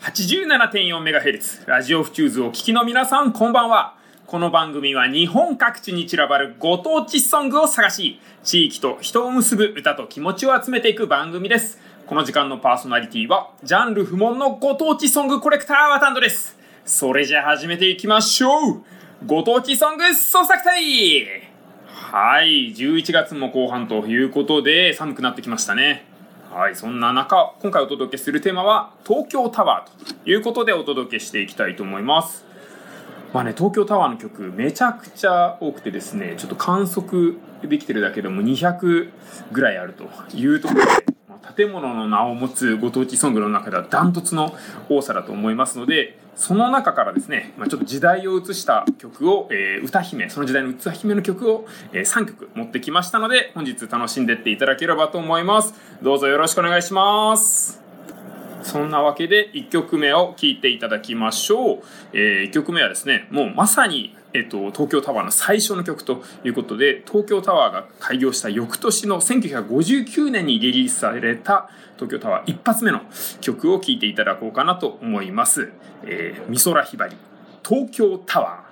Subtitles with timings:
[0.00, 3.96] 87.4MHz ラジオフチューズをお聞きの皆さんこんばんは。
[4.26, 11.78] この番組は日本各地に散らばるご当地ソングを探し地域と人を結ぶ歌と気持ちを集めていく番組です。
[12.06, 16.56] この時間のパーソナリティはジャンル不問のご当地ソングコレクターワタンドです。
[16.86, 18.82] それじゃ始めていきましょう。
[19.26, 21.50] ご当地ソング捜索隊。
[21.86, 26.09] はい11月も後半ということで寒くなってきましたね。
[26.50, 32.44] はいそんな中今回お届けするテーマは東京タワーということでお届けしていきたいと思います。
[33.32, 39.10] まあね東京タワーの曲めちゃくちゃ多くてですねちょっと観測できてるだけでも200
[39.52, 40.90] ぐらいあるというところで
[41.56, 44.54] 建物の名を持つご当地ソングの中ではダントツの
[44.88, 55.74] 多さだと思いますのでその中からですね、まあ、ちょっと時代を映した曲を、えー、歌姫その時代の歌姫の曲を、えー、3曲持ってきましたので本日楽しんでっていただければと思います。
[56.02, 57.89] どうぞよろしくお願いします。
[58.62, 61.82] そんなわけで1曲目を聴いていただきましょう、
[62.12, 73.00] えー、1曲目はですねもうまさにえっと、東京タワーの最初の曲ということで東京タワーが開業した翌年の1959年にリリースされた東京タワー一発目の
[73.40, 75.72] 曲を聴いていただこうかなと思います。
[76.04, 77.16] えー、美空ひばり
[77.66, 78.69] 東京タワー